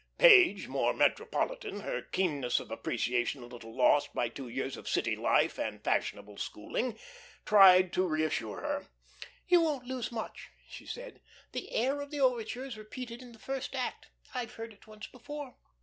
Page, 0.17 0.67
more 0.67 0.95
metropolitan, 0.95 1.81
her 1.81 2.01
keenness 2.01 2.59
of 2.59 2.71
appreciation 2.71 3.43
a 3.43 3.45
little 3.45 3.77
lost 3.77 4.15
by 4.15 4.27
two 4.29 4.47
years 4.47 4.75
of 4.75 4.89
city 4.89 5.15
life 5.15 5.59
and 5.59 5.83
fashionable 5.83 6.37
schooling, 6.37 6.97
tried 7.45 7.93
to 7.93 8.07
reassure 8.07 8.61
her. 8.61 8.87
"You 9.47 9.61
won't 9.61 9.85
lose 9.85 10.11
much," 10.11 10.49
she 10.67 10.87
said. 10.87 11.21
"The 11.51 11.71
air 11.71 12.01
of 12.01 12.09
the 12.09 12.19
overture 12.19 12.65
is 12.65 12.79
repeated 12.79 13.21
in 13.21 13.31
the 13.31 13.37
first 13.37 13.75
act 13.75 14.07
I've 14.33 14.53
heard 14.55 14.73
it 14.73 14.87
once 14.87 15.05
before." 15.05 15.57